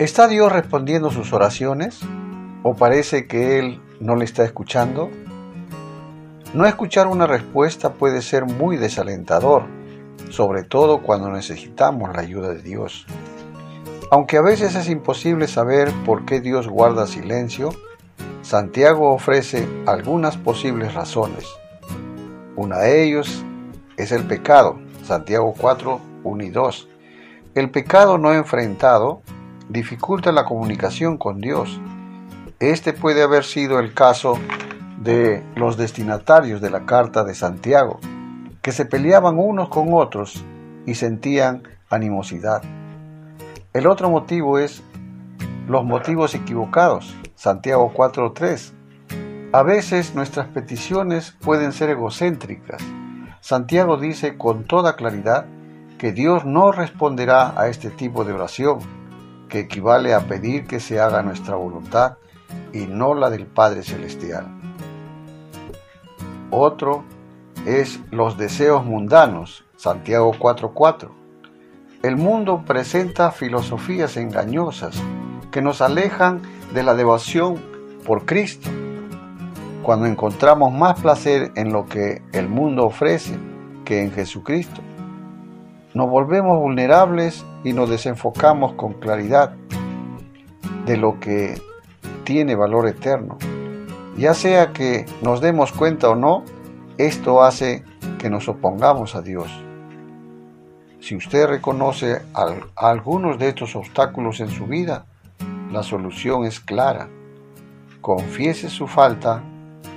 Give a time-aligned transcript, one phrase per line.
[0.00, 2.00] ¿Está Dios respondiendo sus oraciones?
[2.64, 5.08] ¿O parece que Él no le está escuchando?
[6.52, 9.66] No escuchar una respuesta puede ser muy desalentador,
[10.30, 13.06] sobre todo cuando necesitamos la ayuda de Dios.
[14.10, 17.70] Aunque a veces es imposible saber por qué Dios guarda silencio,
[18.42, 21.46] Santiago ofrece algunas posibles razones.
[22.56, 23.44] Una de ellos
[23.96, 26.88] es el pecado, Santiago 4, 1 y 2.
[27.54, 29.22] El pecado no enfrentado
[29.68, 31.80] dificulta la comunicación con Dios.
[32.60, 34.38] Este puede haber sido el caso
[34.98, 38.00] de los destinatarios de la carta de Santiago,
[38.62, 40.44] que se peleaban unos con otros
[40.86, 42.62] y sentían animosidad.
[43.72, 44.82] El otro motivo es
[45.66, 48.72] los motivos equivocados, Santiago 4.3.
[49.52, 52.82] A veces nuestras peticiones pueden ser egocéntricas.
[53.40, 55.46] Santiago dice con toda claridad
[55.98, 58.78] que Dios no responderá a este tipo de oración,
[59.54, 62.16] que equivale a pedir que se haga nuestra voluntad
[62.72, 64.48] y no la del Padre Celestial.
[66.50, 67.04] Otro
[67.64, 71.24] es los deseos mundanos, Santiago 4.4
[72.02, 75.00] el mundo presenta filosofías engañosas
[75.50, 76.42] que nos alejan
[76.74, 77.54] de la devoción
[78.04, 78.68] por Cristo.
[79.82, 83.38] Cuando encontramos más placer en lo que el mundo ofrece
[83.86, 84.82] que en Jesucristo,
[85.94, 89.54] nos volvemos vulnerables y nos desenfocamos con claridad
[90.86, 91.60] de lo que
[92.24, 93.38] tiene valor eterno.
[94.16, 96.44] Ya sea que nos demos cuenta o no,
[96.98, 97.84] esto hace
[98.18, 99.50] que nos opongamos a Dios.
[101.00, 102.22] Si usted reconoce
[102.76, 105.06] algunos de estos obstáculos en su vida,
[105.70, 107.08] la solución es clara.
[108.00, 109.42] Confiese su falta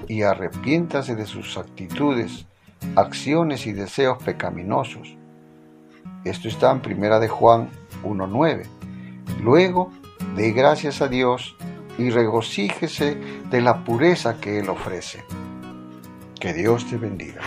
[0.07, 2.45] y arrepiéntase de sus actitudes,
[2.95, 5.17] acciones y deseos pecaminosos.
[6.29, 7.69] Esto está en 1 de Juan
[8.03, 8.65] 1.9.
[9.41, 9.91] Luego,
[10.35, 11.55] dé gracias a Dios
[11.97, 13.15] y regocíjese
[13.49, 15.23] de la pureza que Él ofrece.
[16.39, 17.41] Que Dios te bendiga.